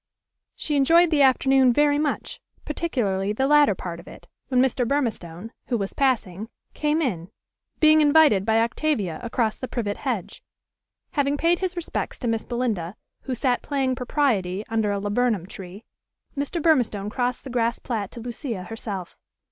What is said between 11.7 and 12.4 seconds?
respects to